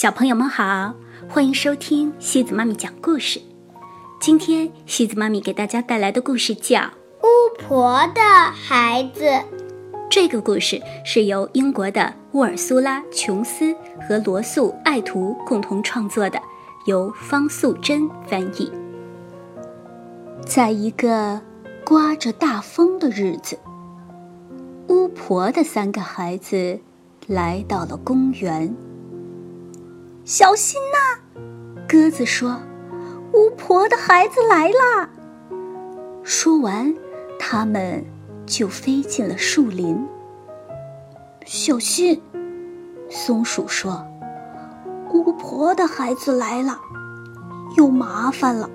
[0.00, 0.94] 小朋友们好，
[1.28, 3.42] 欢迎收听西子妈咪讲故事。
[4.20, 6.78] 今天西子妈咪给大家带来的故事叫
[7.22, 7.26] 《巫
[7.58, 9.24] 婆的孩子》。
[10.08, 13.74] 这个故事是由英国的沃尔苏拉·琼斯
[14.08, 16.40] 和罗素·爱图共同创作的，
[16.86, 18.70] 由方素珍翻译。
[20.46, 21.40] 在一个
[21.84, 23.58] 刮着大风的日子，
[24.86, 26.78] 巫婆的三个孩子
[27.26, 28.72] 来到了公园。
[30.28, 31.40] 小心呐！
[31.88, 32.60] 鸽子说
[33.32, 35.08] ：“巫婆的孩子来了。”
[36.22, 36.94] 说完，
[37.38, 38.04] 他们
[38.44, 40.06] 就飞进了树林。
[41.46, 42.20] 小心！
[43.08, 44.06] 松鼠说
[45.14, 46.78] ：“巫婆的孩子来了，
[47.78, 48.68] 有麻烦了。”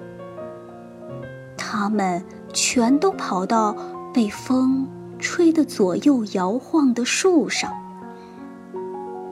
[1.56, 3.76] 他们全都跑到
[4.12, 4.90] 被风
[5.20, 7.72] 吹得左右摇晃的树上。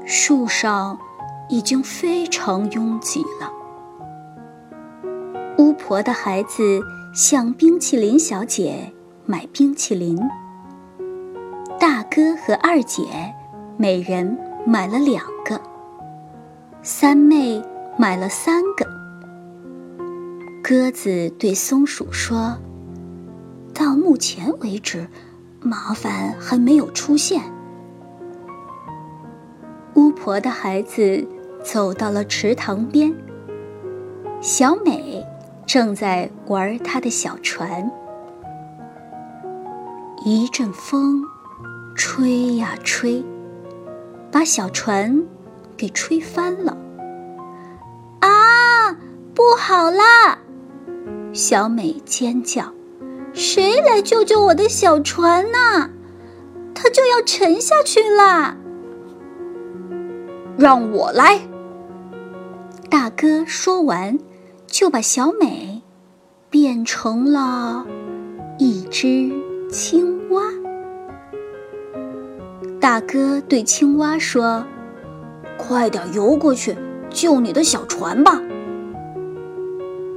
[0.05, 0.99] 树上。
[1.51, 3.51] 已经非常拥挤了。
[5.57, 6.81] 巫婆的孩子
[7.13, 8.93] 向冰淇淋小姐
[9.25, 10.17] 买冰淇淋。
[11.77, 13.03] 大哥和二姐
[13.75, 15.59] 每人买了两个。
[16.81, 17.61] 三妹
[17.97, 18.89] 买了三个。
[20.63, 22.57] 鸽子对松鼠说
[23.75, 25.05] ：“到目前为止，
[25.59, 27.41] 麻烦还没有出现。”
[29.95, 31.27] 巫婆的孩子。
[31.63, 33.13] 走到了池塘边，
[34.41, 35.25] 小美
[35.65, 37.89] 正在玩她的小船。
[40.23, 41.23] 一阵风，
[41.95, 43.23] 吹呀吹，
[44.31, 45.23] 把小船
[45.77, 46.77] 给吹翻了。
[48.19, 48.91] 啊，
[49.33, 50.39] 不好啦！
[51.33, 52.73] 小美尖叫
[53.33, 55.89] ：“谁来救救我的小船呢？
[56.75, 58.57] 它就要沉下去啦！”
[60.57, 61.39] 让我来。
[63.15, 64.17] 哥说完，
[64.67, 65.81] 就把小美
[66.49, 67.85] 变成了
[68.57, 69.31] 一只
[69.69, 70.41] 青蛙。
[72.79, 74.65] 大哥对青蛙说
[75.57, 76.75] ：“快点游过去
[77.09, 78.41] 救你的小船吧！”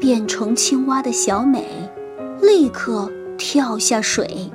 [0.00, 1.66] 变成青蛙的小美
[2.40, 4.50] 立刻跳下水，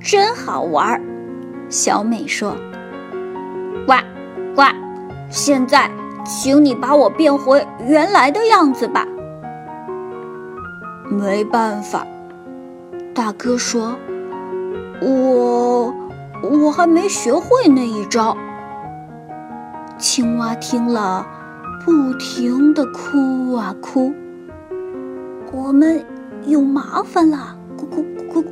[0.00, 1.00] 真好玩。
[1.68, 2.56] 小美说
[3.86, 3.94] ：“呱
[4.54, 4.62] 呱。”
[5.30, 5.90] 现在，
[6.24, 9.06] 请你把我变回原来的样子吧。
[11.08, 12.06] 没办法，
[13.12, 13.94] 大哥说
[15.02, 15.92] ：“我
[16.42, 18.36] 我还没学会那一招。”
[19.98, 21.26] 青蛙听了，
[21.84, 24.12] 不停的哭啊哭。
[25.52, 26.04] 我们
[26.46, 28.44] 有麻烦了，咕咕咕咕。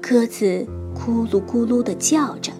[0.00, 2.52] 鸽子咕噜咕噜的叫着。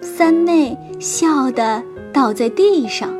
[0.00, 1.82] 三妹笑得
[2.12, 3.12] 倒在地上。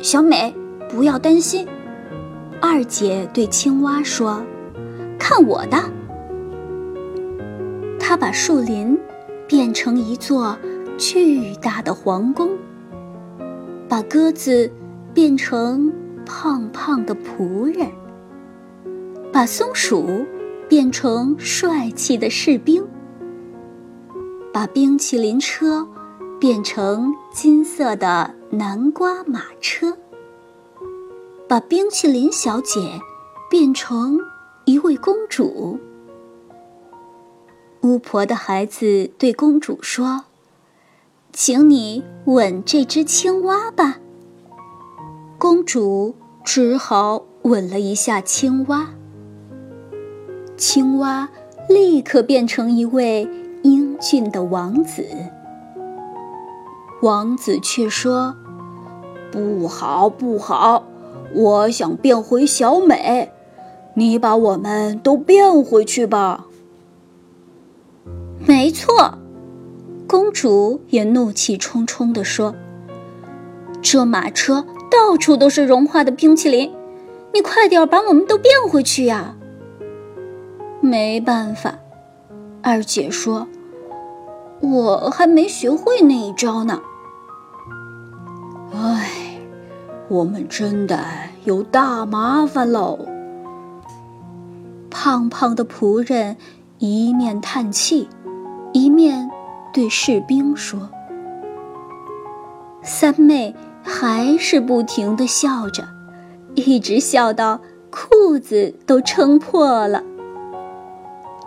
[0.00, 0.54] 小美，
[0.88, 1.66] 不要担心。
[2.60, 4.42] 二姐对青蛙说
[5.18, 5.78] ：“看我的！”
[8.00, 8.98] 她把树林
[9.46, 10.56] 变成一座
[10.96, 12.50] 巨大的皇宫，
[13.88, 14.70] 把鸽子
[15.12, 15.92] 变成
[16.24, 17.88] 胖胖的仆人，
[19.32, 20.24] 把松鼠
[20.68, 22.82] 变成帅气的士兵。
[24.52, 25.86] 把冰淇淋车
[26.44, 29.96] 变成金色的南瓜马车，
[31.48, 33.00] 把冰淇淋小姐
[33.48, 34.18] 变成
[34.66, 35.78] 一位公主。
[37.80, 40.26] 巫婆的孩子对公主说
[41.32, 44.00] ：“请你吻这只青蛙吧。”
[45.40, 48.90] 公主只好吻了一下青蛙，
[50.58, 51.26] 青蛙
[51.70, 53.26] 立刻变成一位。
[53.62, 55.06] 英俊的王子，
[57.04, 58.34] 王子却说
[59.30, 60.84] ：“不好，不好！
[61.34, 63.30] 我想变回小美，
[63.92, 66.46] 你把我们都变回去吧。”
[68.46, 69.18] 没错，
[70.08, 72.54] 公主也怒气冲冲地说
[73.82, 76.72] ：“这马车到处都是融化的冰淇淋，
[77.34, 79.36] 你快点把我们都变回去呀！”
[80.80, 81.74] 没办法。
[82.62, 83.46] 二姐说
[84.62, 86.80] ：“我还没学会那一招呢。”
[90.08, 91.00] 我们真的
[91.44, 92.98] 有大麻烦喽！
[94.90, 96.36] 胖胖的仆人
[96.78, 98.08] 一面叹气，
[98.72, 99.30] 一面
[99.72, 100.90] 对士兵说
[102.82, 105.84] ：“三妹还是不停的笑着，
[106.54, 107.60] 一直笑到
[107.90, 110.02] 裤子都撑破了。”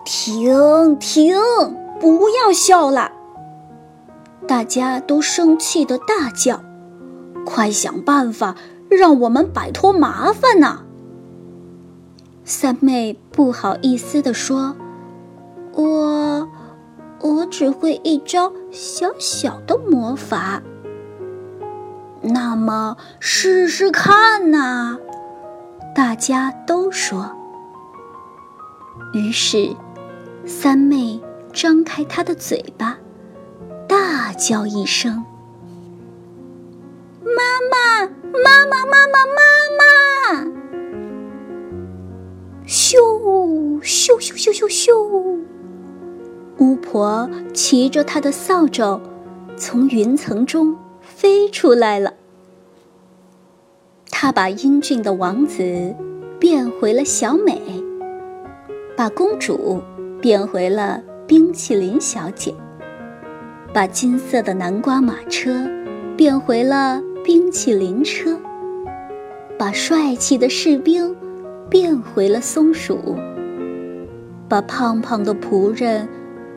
[0.04, 1.36] 停停！
[2.00, 3.12] 不要笑了。
[4.48, 6.62] 大家都生气的大叫
[7.50, 8.56] ：“快想办法
[8.90, 10.84] 让我们摆脱麻烦呐！”
[12.44, 14.76] 三妹不好意思地说
[15.74, 16.50] ：“我，
[17.22, 20.62] 我只会一招小小的魔法。”
[22.22, 24.98] 那么试试看呐！
[25.96, 27.32] 大家都说。
[29.14, 29.74] 于是，
[30.46, 31.22] 三妹
[31.54, 32.98] 张开她的嘴巴，
[33.88, 35.24] 大叫一声
[38.66, 40.52] ：“妈妈，妈妈，妈妈！”
[42.68, 42.98] 咻
[43.82, 44.92] 咻咻咻咻咻！
[46.58, 49.00] 巫婆骑着她的扫帚，
[49.56, 52.14] 从云层中飞出来了。
[54.10, 55.96] 她把英俊的王子
[56.40, 57.62] 变回了小美，
[58.96, 59.82] 把公主
[60.20, 62.56] 变回了冰淇淋小姐，
[63.72, 65.68] 把金色的南瓜马车
[66.18, 68.40] 变回了冰淇淋车，
[69.58, 71.16] 把帅气的士兵。
[71.70, 73.18] 变回了松鼠，
[74.48, 76.08] 把胖胖的仆人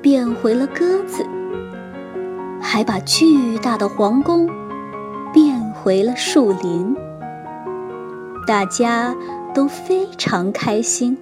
[0.01, 1.27] 变回了鸽子，
[2.61, 4.49] 还把巨大的皇宫
[5.33, 6.95] 变回了树林。
[8.47, 9.13] 大家
[9.53, 11.19] 都非常开心，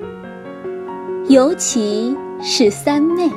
[1.30, 3.30] 尤其是三妹。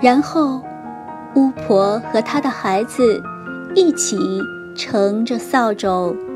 [0.00, 0.60] 然后，
[1.36, 3.22] 巫婆和她的孩子
[3.76, 4.18] 一起
[4.74, 6.16] 乘着扫帚